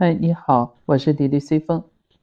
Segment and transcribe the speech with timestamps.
[0.00, 1.82] 嗨，你好，我是李丽随风。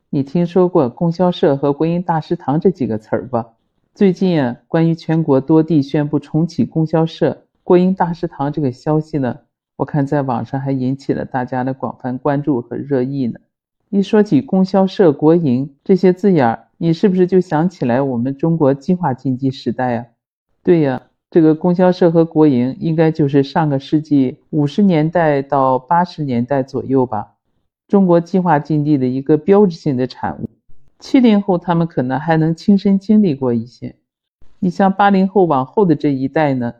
[0.10, 3.48] 你听说过供销社和国营大食堂这几个词儿吧？
[3.94, 9.40] 最近啊，关于全国多地宣布重启供销社、国营大食堂这个消息呢，
[9.76, 13.42] 我看在网上还引起了大家的广泛关注和热议呢。
[13.90, 20.06] 一说起供销社、国营这些字眼儿，你是不是就想起来我们中国计划经济时代啊？
[20.64, 27.34] 对呀，这个供销社和国营应该就是上个世纪五十年代到八十年代左右吧。
[27.88, 30.50] 中国计划经济的一个标志性的产物，
[31.00, 33.96] 七零后他们可能还能亲身经历过一些，
[34.60, 36.74] 你像八零后往后的这一代呢，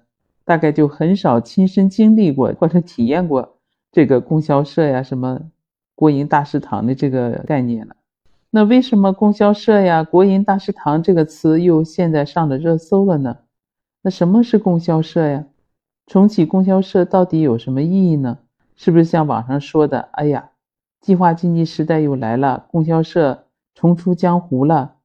[0.44, 3.58] 大概就很少亲身经历过或者体验过
[3.92, 5.42] 这个供销社呀、什么
[5.94, 7.96] 国营大食堂的这个概念了。
[8.50, 13.38] 那为什么供销社呀、国营大食堂这个词又现在上了热搜了呢？
[14.02, 15.46] 那什么是供销社呀？
[16.08, 18.40] 重启供销社到底有什么意义呢？
[18.76, 20.10] 是不是像网上说的？
[20.14, 20.50] 哎呀！
[21.06, 23.44] 计划经济时代又来了，供销社
[23.76, 24.96] 重出江湖了，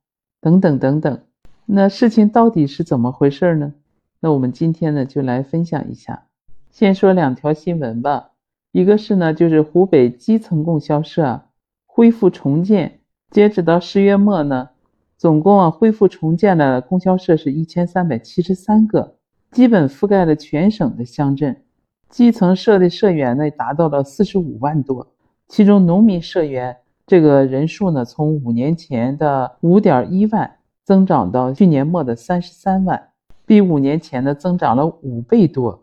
[0.40, 1.20] 等等等等。
[1.66, 3.74] 那事情到底是怎么回事呢？
[4.18, 6.22] 那我们今天呢就来分享一下。
[6.70, 8.30] 先说两条新闻吧。
[8.72, 11.42] 一个是呢，就是湖北基层供销社
[11.84, 14.70] 恢复重建，截止到十月末呢，
[15.18, 19.16] 总共啊恢复重建的供销社是一千三百七十三个，
[19.50, 21.62] 基本覆盖了全省的乡镇。
[22.08, 25.06] 基层社的社员呢达到了四十五万多。
[25.50, 26.76] 其中，农民社员
[27.08, 33.08] 这个人数呢，从五年前的五点一万增长到去年末的三十三万，
[33.44, 35.82] 比五年前呢增长了五倍多。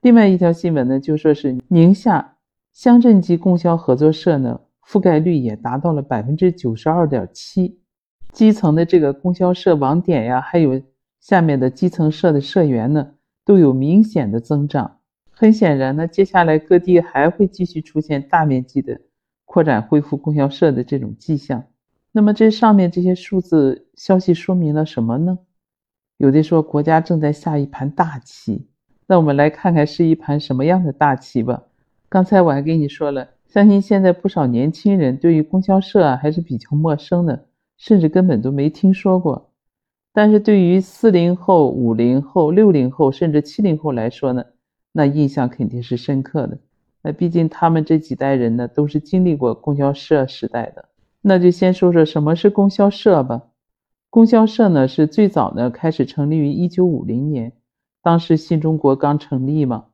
[0.00, 2.36] 另外一条新闻呢，就说是宁夏
[2.72, 7.78] 乡镇级供销合作社呢，覆盖率也达到了百分之九十二点七，
[8.32, 10.80] 基层的这个供销社网点呀，还有
[11.20, 13.10] 下面的基层社的社员呢，
[13.44, 15.00] 都有明显的增长。
[15.42, 19.00] 很显然呢，接下来各地还会继续出现大面积的
[19.44, 21.64] 扩展、恢复供销社的这种迹象。
[22.12, 25.40] 那么这上面这些数字消息说明了什么呢？
[26.16, 28.68] 有的说国家正在下一盘大棋。
[29.08, 31.64] 那我们来看看是一盘什么样的大棋吧。
[32.08, 39.50] 刚才我还跟你说了，相信现在不少年轻人对于供销社啊还是比较陌生的，甚至根本都没听说过。
[40.12, 44.44] 但是对于四零后、五零后、六零后甚至七零后来说呢？
[44.92, 46.58] 那印象肯定是深刻的。
[47.02, 50.84] 那毕竟他们这几代人呢，都是经历过供销社时代的。
[51.20, 53.42] 那就先说说什么是供销社吧。
[54.10, 57.52] 供销社呢，是最早呢开始成立于一九五零年，
[58.02, 59.86] 当时新中国刚成立嘛，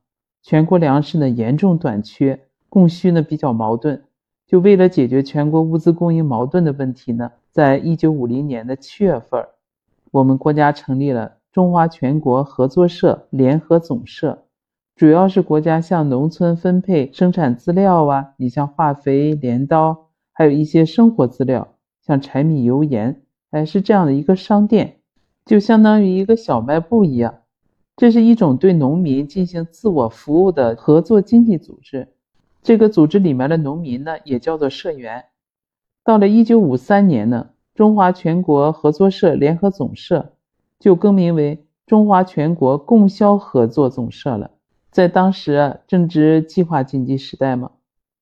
[0.43, 4.03] 全国粮食呢严重短缺，供需呢比较矛盾。
[4.45, 9.45] 就为了解决全国物资供应矛盾的问题呢，在一九五零年的七月份，
[10.11, 14.43] 我们国家成立了中华全国合作社联合总社。
[14.99, 21.69] 主要是国家向农村分配生产资料啊，你像化肥、镰刀，还有一些生活资料，
[22.05, 23.21] 像柴米油盐，
[23.51, 24.97] 哎，是这样的一个商店，
[25.45, 27.33] 就相当于一个小卖部一样。
[27.95, 32.09] 这是一种对农民进行自我服务的合作经济组织。
[32.61, 35.23] 这个组织里面的农民呢，也叫做社员。
[36.03, 40.33] 到了一九五三年呢，中华全国合作社联合总社
[40.77, 44.51] 就更名为中华全国供销合作总社了。
[44.91, 47.71] 在当时，正值计划经济时代嘛，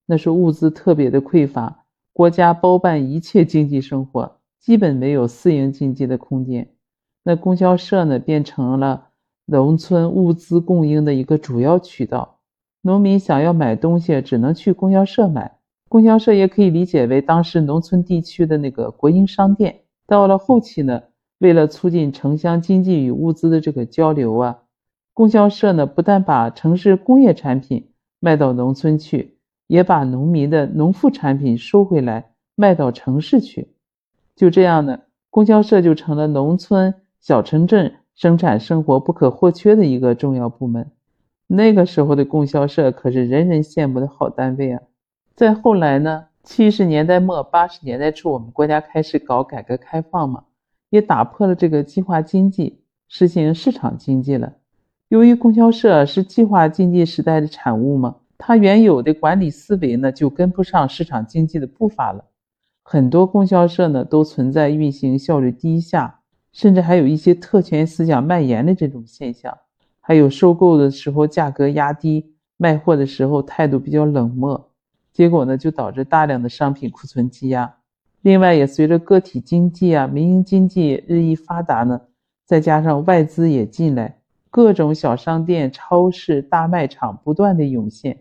[0.06, 6.70] 那时物资特别的匮乏，国家包办一切经济生活，基本没有私营经济的空间。
[7.24, 9.08] 那供销社呢，变成了
[9.46, 12.40] 农村物资供应的一个主要渠道。
[12.82, 15.58] 农民想要买东西，只能去供销社买。
[15.90, 19.84] 供销社也可以理解为当时农村地区的那个国营商店。
[20.06, 21.02] 到了后期呢，
[21.40, 24.58] 为了促进城乡经济与物资的这个交流啊。
[25.18, 27.90] 供销社呢，不但把城市工业产品
[28.20, 33.74] 卖到农村去，也把农民的农副产品收回来卖到城市去。
[34.36, 35.00] 就这样呢，
[35.32, 40.92] 供销社就成了农村小城镇生产生活不可或缺的一个重要部门。
[41.48, 44.84] 那个时候的供销社可是人人羡慕的好单位啊！
[45.34, 50.44] 再后来呢，七十年代末八十年代初，我们国家开始搞改革开放嘛，
[50.92, 54.54] 也打破了这个计划经济，实行市场经济了。
[55.10, 62.26] 由于供销社是计划经济时代的产物嘛，它原有的管理思维呢就跟不上市场经济的步伐了。
[62.84, 66.20] 很多供销社呢都存在运行效率低下，
[66.52, 69.58] 甚至还有一些特权思想蔓延的这种现象。
[70.02, 74.72] 还有收购的时候价格压低，卖货的时候态度比较冷漠，
[75.14, 77.76] 结果呢就导致大量的商品库存积压。
[78.22, 82.02] 另外，也随着个体经济啊、民营经济日益发达呢，
[82.46, 84.18] 再加上外资也进来。
[84.50, 88.18] 各种小商店、超市、大卖场不断的涌现，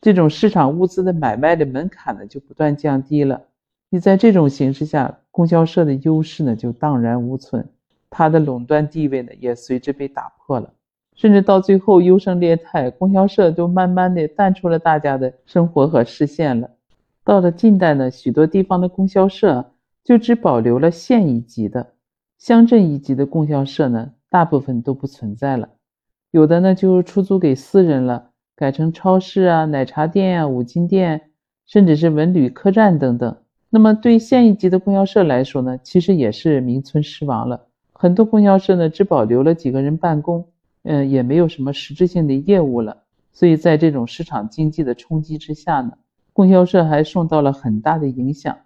[0.00, 3.42] 这种市场物资的买卖的门槛呢就不断降低了。
[3.88, 7.68] 你在这种形势下，供销社的优势呢就荡然无存，
[8.10, 10.72] 它的垄断地位呢也随之被打破了，
[11.14, 16.70] 甚至到最后优胜劣汰，供销社都慢慢的淡出了大家的生活和视线了。
[17.22, 19.72] 到了近代呢，许多地方的供销社
[20.02, 21.92] 就只保留了县一级的，
[22.38, 25.68] 乡镇一级的供销社呢，大部分都不存在了，
[26.30, 31.20] 有的呢就出租给私人了，改成超市啊、奶茶店啊、五金店，
[31.66, 33.36] 甚至是文旅客栈等等。
[33.68, 40.48] 那么对县一级的供销社来说呢，其实也是名存实亡了，很多供销社呢只保留了几个人办公，
[40.84, 43.02] 嗯，也没有什么实质性的业务了。
[43.32, 45.92] 所以在这种市场经济的冲击之下呢。
[46.34, 48.56] 供销社还受到了很大的影响，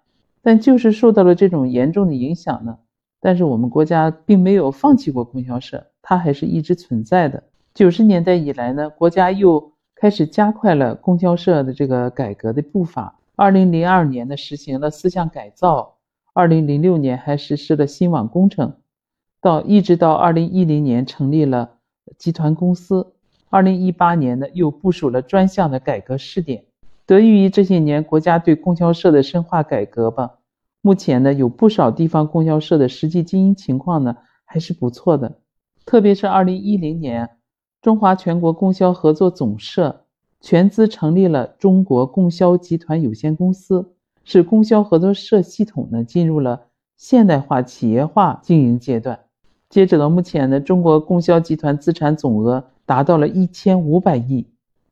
[0.41, 2.77] 但就是受到了这种严重的影响呢。
[3.19, 7.43] 但是我们国家并没有放弃过供销社，它还是一直存在的。
[7.73, 13.15] 九十年代以来呢，国家又开始加快了供销社的这个改革的步伐。
[13.35, 15.95] 二零零二年呢，实行了四项改造；
[16.33, 18.73] 二零零六年还实施了新网工程，
[19.41, 21.69] 到一直到二零一零年成立了
[22.17, 23.13] 集团公司。
[23.49, 26.63] 二零一八年呢，又部署了专项的改革试点。
[27.05, 30.36] 得益于这些年国家对供销社的深化改革吧，
[30.87, 35.39] 目前呢有不少地方供销社的实际经营情况呢还是不错的。
[35.85, 37.29] 特别是二零一零年，
[37.81, 40.05] 中华全国供销合作总社
[40.39, 49.19] 全资成立了中国供销集团有限公司，使供销合作社系统呢进入了现代化企业化经营阶段。
[49.69, 54.47] 截止到目前呢，中国供销集团资产总额达到了一千五百亿。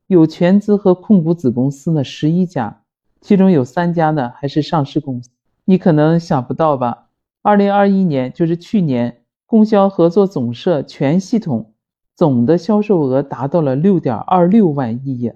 [0.07, 2.81] 有全资和控股子公司呢，十一家，
[3.21, 5.29] 其中有三家呢还是上市公司。
[5.67, 7.07] 你可能想不到吧？
[7.41, 11.73] 二零二一年，就是去年，供销合作总社全系统
[12.15, 15.33] 总的销售额达到了六点二六万亿呀，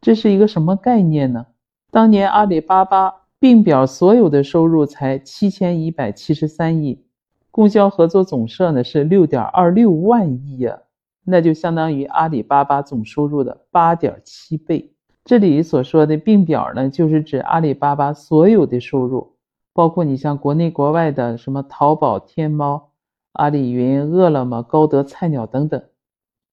[0.00, 1.46] 这是一个什么概念呢？
[1.90, 7.04] 当年阿里巴巴并表所有的收入才七千一百七十三亿，
[7.50, 10.78] 供销合作总社呢是六点二六万亿呀。
[11.24, 14.92] 那就相当于阿里巴巴总收入的八点七倍。
[15.24, 19.31] 这里所说的并表呢，就是指阿里巴巴所有的收入，
[19.72, 22.90] 包括你像国内国外的什么淘宝、天猫、
[23.32, 25.82] 阿里云、饿了么、高德、菜鸟等等，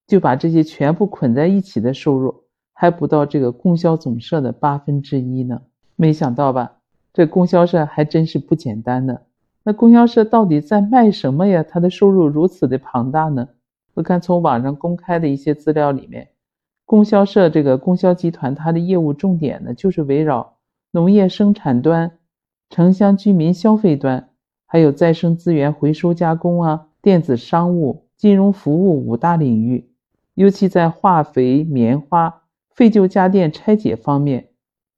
[0.06, 5.62] 就把这些全部捆在一起的收入，还不到这个供销总社的八分之一呢。
[5.96, 6.76] 没想到吧？
[7.12, 9.18] 这供销社还真是不简单呢。
[9.62, 11.62] 那供销社到底在卖什么呀？
[11.62, 13.48] 它的收入如此的庞大呢？
[13.94, 16.28] 我看从网上公开的一些资料里面，
[16.86, 20.56] 供销社这个供销集团，它的业务重点呢，就是围绕
[20.92, 22.12] 农业生产端、
[22.70, 24.28] 城乡居民消费端，
[24.64, 29.90] 还有再生资源回收加工啊、电子商务、金融服务五大领域。
[30.34, 34.50] 尤其在化肥、棉花、废旧家电拆解方面，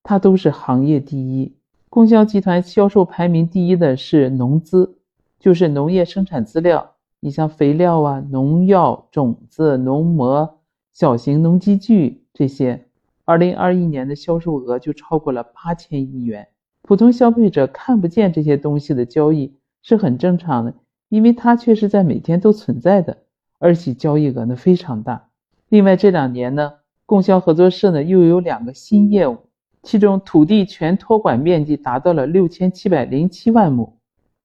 [0.03, 1.57] 它都是行业第一。
[1.89, 4.99] 供销集团销售排名第一的是农资，
[5.41, 6.93] 就是农业生产资料。
[7.21, 10.59] 你像肥料啊、农药、种子、农膜、
[10.93, 12.85] 小型农机具这些，
[13.25, 16.49] 二零二一年的销售额就超过了八千亿元。
[16.83, 20.75] 普通消费者看不见这些东西的交易是很正常的，
[21.09, 23.19] 因为它却是在每天都存在的，
[23.59, 25.29] 而且交易额呢非常大。
[25.69, 26.75] 另外这两年呢，
[27.07, 29.39] 供销合作社呢又有两个新业务，
[29.83, 33.99] 其中土地全托管面积达到了六千七百零七万亩，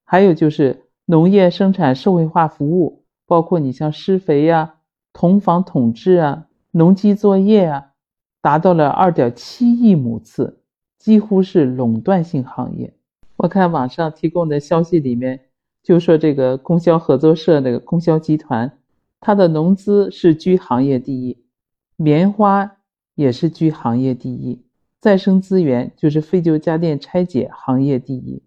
[0.06, 0.84] 还有就是。
[1.10, 4.74] 农业生产社会化服务，包括你像施肥呀、
[5.14, 7.92] 同房统治啊、农机作业啊，
[8.42, 10.57] 达到了二点七亿亩次，
[11.08, 12.94] 几乎是垄断性行业。
[13.38, 15.40] 我看网上提供的消息里面
[15.82, 18.78] 就说，这个供销合作社这个供销集团，
[19.22, 21.38] 它的农资是居行业第一，
[21.96, 22.80] 棉花
[23.16, 24.66] 也是居行业第一，
[25.00, 28.44] 再生资源就是废旧家电拆解行业第一。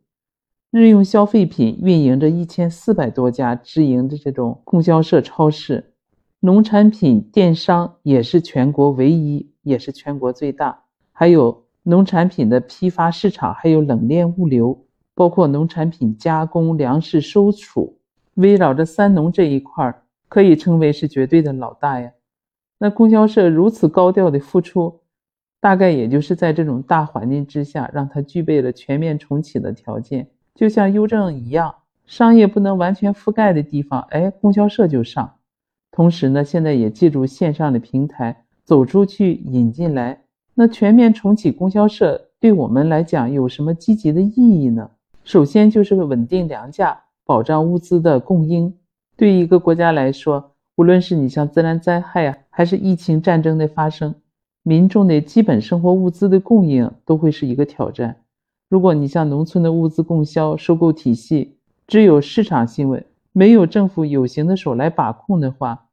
[0.71, 5.95] 日用消费品运营着一千四百多家直营的这种供销社超市，
[6.40, 10.83] 农产品电商也是全国唯一，也是全国最大。
[11.11, 14.85] 还有农产品的批发市场，还有冷链物流，
[15.15, 17.99] 包括农产品加工、粮食收储，
[18.35, 22.13] 围绕着三农这一块儿，可以称为是绝对的老大呀。
[22.79, 25.01] 那供销社如此高调的付出，
[25.61, 30.29] 大概也就是在这种大环境之下，让它具备了全面重启的条件。
[30.55, 31.75] 就像邮政一样，
[32.07, 35.37] 商业不能完全覆盖的地方，哎，供销社就上。
[35.91, 40.23] 同时呢，现在也借助线上的平台走出去，引进来。
[40.61, 44.90] 那全面重启供销社对我们来讲有什么积极的意义呢？
[45.25, 48.75] 首先就是稳定粮价，保障物资的供应。
[49.17, 54.14] 对于一个国家来说，无论是你像自然灾害啊，还是疫情、战争的发生，
[54.62, 58.14] 民众的基本生活物资的供应都会是一个挑战。
[58.69, 65.87] 如果你像农村的物资供销、收购体系只有市场行为，没有政府有形的手来把控的话，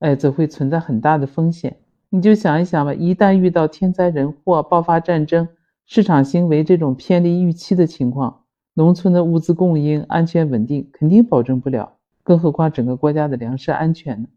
[0.00, 1.76] 哎，则会存在很大的风险。
[2.12, 5.46] 你就想一想吧，一旦遇到天灾人祸、爆发战争、
[5.86, 8.42] 市场行为这种偏离预期的情况，
[8.74, 11.92] 农村的物资供应安全稳定肯定保证不了，
[12.24, 14.28] 更何况整个国家的粮食安全呢？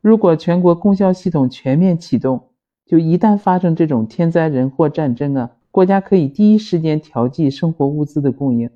[0.00, 2.48] 如果全国供销系统全面启动，
[2.84, 8.68] 就一旦发生这种天灾人祸、战争啊，国家可以第一时间调剂生活物资的供应，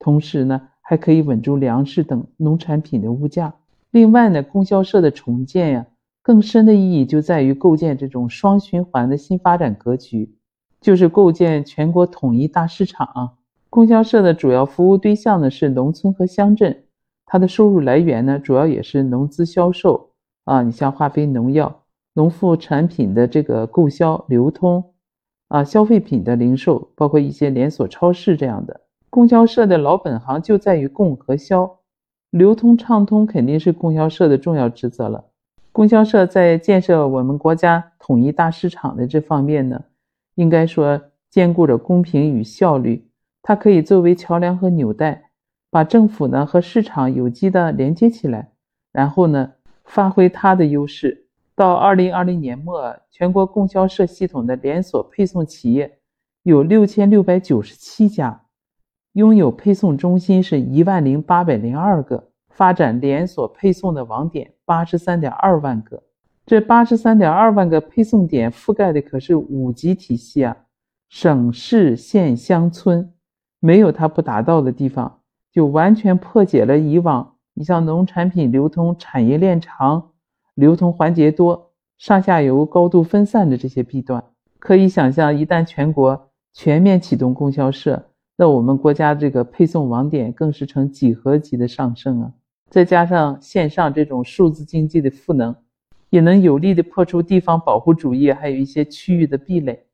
[0.00, 3.54] 同时呢，还可以稳住粮食等农产品的物价。
[3.92, 5.86] 另外呢，供销社的重建呀。
[6.22, 10.34] 更深的意义就在于构建这种双循环的新发展格局，
[10.80, 13.36] 就是构建全国统一大市场。
[13.70, 16.84] 供销社的主要服务对象呢是农村和乡镇，
[17.24, 20.10] 它的收入来源呢主要也是农资销售
[20.44, 21.84] 啊，你像化肥、农药、
[22.14, 24.92] 农副产品的这个购销流通
[25.48, 28.80] 啊，消费品的零售，包括一些连锁超市这样的。
[29.08, 31.78] 供销社的老本行就在于供和销，
[32.30, 35.29] 流通畅通肯定是供销社的重要职责了。
[35.72, 39.84] 供销社在建设我们国家统一大市场的这方面呢，
[40.34, 41.00] 应该说
[41.30, 43.08] 兼顾着公平与效率。
[43.42, 45.30] 它可以作为桥梁和纽带，
[45.70, 48.50] 把政府呢和市场有机的连接起来，
[48.92, 49.52] 然后呢
[49.84, 51.26] 发挥它的优势。
[51.54, 55.98] 到二零二零年末，全国供销社系统的连锁配送企业
[56.42, 58.42] 有六千六百九十七家，
[59.12, 62.26] 拥有配送中心是一万零八百零二个。
[62.50, 66.00] 发展连锁配送的网点八十三点二万个，
[66.46, 70.56] 这八十三点二万个配送点覆盖的可是五级体系啊，
[71.08, 73.12] 省市县乡村，
[73.58, 75.22] 没有它不达到的地方，
[75.52, 80.10] 就完全破解了以往你像农产品流通产业链长、
[80.54, 84.22] 流通环节多、上下游高度分散的这些弊端。
[84.60, 88.00] 可以想象，一旦全国全面启动供销社，
[88.36, 92.30] 那我们国家这个配送网点更是呈几何级的上升啊！
[92.70, 95.56] 再加上线上这种数字经济的赋能，
[96.08, 99.86] 也能有力的破除地方保护主义，还有一些区域的壁垒，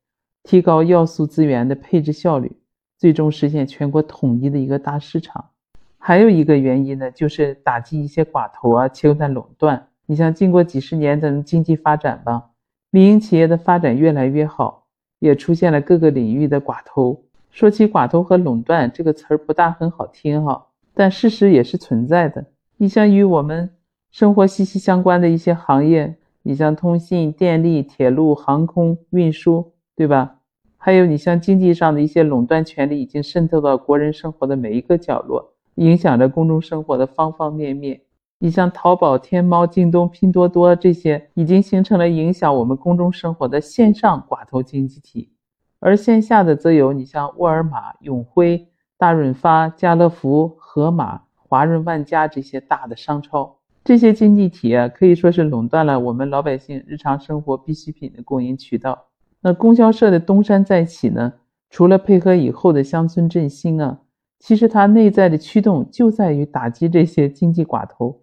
[0.43, 2.55] 提高要素资源的配置效率，
[2.99, 5.49] 最终实现全国统一的一个大市场。
[5.97, 9.87] 还有一个原因呢，就是打击一些寡头啊、切断垄断。
[10.05, 12.51] 你像经过几十年的经济发展吧，
[12.91, 14.85] 民营企业的发展越来越好，
[15.17, 17.23] 也出现了各个领域的寡头。
[17.49, 22.45] 说起寡头和垄断这个词儿不大很好听哈，但事实也是存在的。
[22.79, 23.71] 你像与我们
[24.11, 30.35] 生活息息相关的一些行业，你像通信、电力、铁路、航空运输，对吧？
[30.77, 37.99] 还有你像经济上的一些垄断权利，已经渗透到国人生活的每一个角落，影响着公众生活的方方面面。
[38.37, 45.31] 你像淘宝、天猫、京东、拼多多这些，已经形成了影响我们公众生活的线上寡头经济体，
[45.79, 48.67] 而线下的则有你像沃尔玛、永辉、
[48.99, 51.23] 大润发、家乐福、盒马。
[51.47, 59.05] 华润万家这些大的商超，这些经济体啊，可以说是垄断了我们老百姓日常生活必需品的供应渠道。
[59.41, 61.33] 那供销社的东山再起呢，
[61.69, 63.99] 除了配合以后的乡村振兴啊，
[64.39, 68.21] 其实它内在的驱动就在于打击这些经济寡头，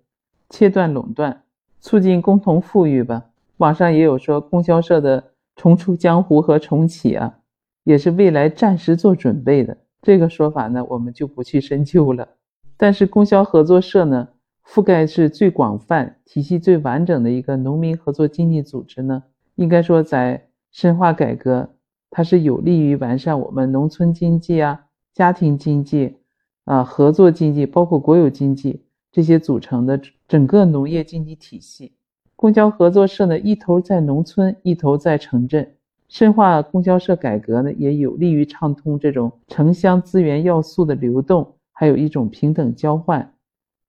[0.50, 1.42] 切断垄断，
[1.80, 3.24] 促进共同富裕吧。
[3.58, 7.38] 网上也有说，供销社的重出江湖和重启啊，
[7.84, 9.76] 也是未来暂时做准备的。
[10.02, 12.28] 这个说法呢，我们就不去深究了。
[12.76, 14.28] 但是供销合作社呢，
[14.66, 19.22] 覆盖是最广泛、体系最完整的一个农民合作经济组织呢。
[19.54, 21.70] 应该说，在深化改革，
[22.10, 26.16] 它是有利于完善我们农村经济啊、家庭经济
[26.64, 31.92] 啊、合作经济，包括国有经济这些组成的整个农业经济体系。
[32.34, 35.74] 供销合作社呢，一头在农村，一头在城镇。
[36.08, 41.54] 深化供销社改革呢，也有利于畅通这种城乡资源要素的流动。
[41.74, 43.34] 还有一种平等交换，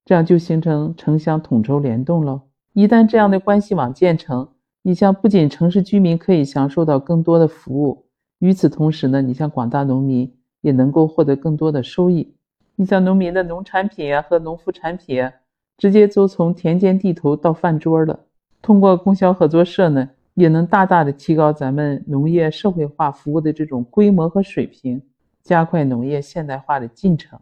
[0.04, 2.42] 这样就形成城乡统筹联动了。
[2.74, 4.46] 一旦这样的关系网建成，
[4.82, 8.04] 你像不仅城市居民可以享受到更多的服务，
[8.40, 12.34] 与此同时呢，你像广大农民也能够获得更多的收益。
[12.74, 15.32] 你像农民的农产品啊和农副产品啊，
[15.78, 18.20] 直接就从田间地头到饭桌了。
[18.60, 25.00] 通过供销合作社呢，也能大大的提高咱们农业社会化服务的这种规模和水平，
[25.42, 27.38] 加快农业现代化的进程。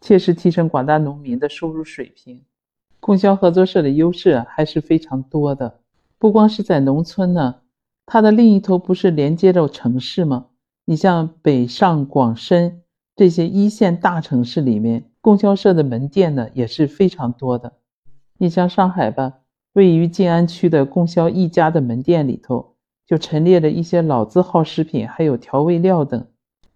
[0.00, 2.42] 切实提升广大农民的收入水平，
[3.00, 5.80] 供销合作社的优势还是非常多的。
[6.18, 7.56] 不光是在农村呢，
[8.06, 10.46] 它的另一头不是连接着城市吗？
[10.84, 12.82] 你像北上广深
[13.14, 17.74] 这些一线大城市里面，供销社的门店呢也是非常多的。
[18.38, 19.40] 你像上海吧，
[19.72, 22.76] 位于静安区的供销一家的门店里头，
[23.06, 26.26] 就陈列了一些老字号食品，还有调味料等。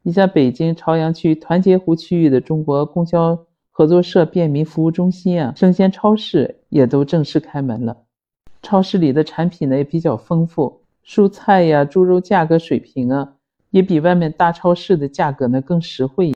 [0.05, 7.97] 你像北京朝阳区团结湖区域的中国供销合作社便民服务中心啊，生鲜超市也都正式开门了。
[8.63, 13.35] 超市里的产品呢也比较丰富，蔬菜呀、猪肉价格水平啊，
[13.71, 16.35] 也比外面大超市的价格呢更实惠。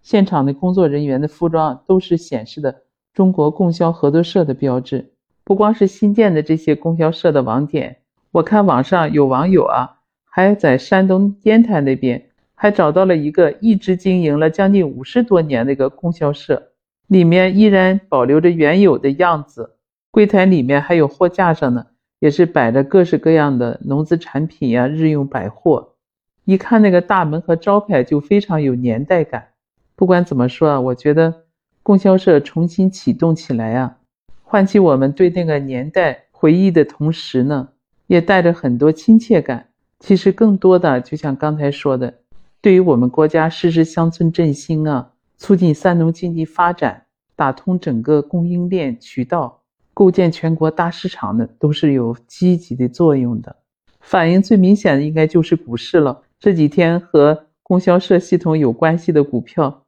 [0.00, 2.82] 现场的工作人员的服装都是显示的
[3.12, 5.12] 中国供销合作社的标志。
[5.42, 7.96] 不光是新建的这些供销社的网点。
[8.30, 12.30] 我看网上有网友啊，还在山东烟台那边
[12.62, 16.70] 还找到了一个一直经营了将近五十多年的一个供销社，
[17.08, 19.74] 里面依然保留着原有的样子，
[20.12, 21.86] 柜台里面还有货架上呢，
[22.20, 25.96] 也是摆着各式各样的农资产品呀、日用百货。
[26.44, 29.48] 一看那个大门和招牌就非常有年代感。
[29.96, 31.34] 不管怎么说啊，我觉得
[31.82, 33.96] 供销社重新启动起来啊，
[34.44, 37.70] 唤起我们对那个年代回忆的同时呢。
[38.06, 39.70] 也带着很多亲切感。
[39.98, 42.14] 其实更多的，就像刚才说的，
[42.62, 53.56] 对于我们国家实施乡村振兴啊，促进三农经济发展，打通整个供应链渠道，构建全国大市场的，都是有积极的作用的。
[54.00, 56.22] 反应最明显的应该就是股市了。
[56.38, 59.82] 这几天和供销社系统有关系的股票，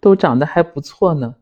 [0.00, 1.34] 都涨得还不错呢。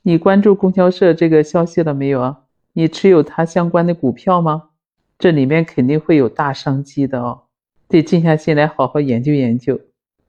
[0.00, 2.44] 你关注供销社这个消息了没有啊？
[2.72, 4.70] 你持有它相关的股票吗？
[5.18, 7.42] 这里面肯定会有大商机的哦，
[7.88, 9.78] 得静下心来好好研究研究。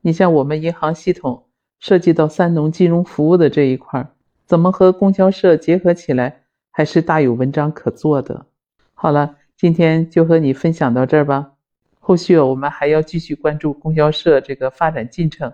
[0.01, 1.45] 你像我们银行系统
[1.79, 4.07] 涉及到三农金融服务的这一块，
[4.45, 8.45] 怎么和供销社结合起来，还是大有文章可做的。
[8.93, 11.53] 好了，今天就和你分享到这儿吧。
[11.99, 15.53] 后续我们还要继续关注供销社这个发展进程。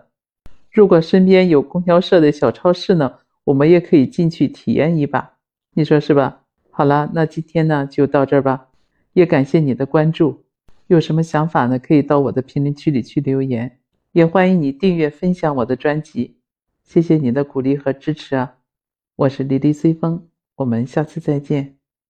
[0.71, 5.33] 如果身边有供销社的小超市呢，我们也可以进去体验一把，
[5.73, 6.41] 你说是吧？
[6.71, 8.67] 好了，那今天呢就到这儿吧。
[9.13, 10.43] 也感谢你的关注，
[10.87, 11.79] 有什么想法呢？
[11.79, 13.79] 可以到我的评论区里去留言，
[14.17, 16.39] 也欢迎你订阅分享我的专辑，
[16.81, 18.57] 谢谢你的鼓励和支持啊！
[19.15, 21.76] 我是李丽随风，我们下次再见。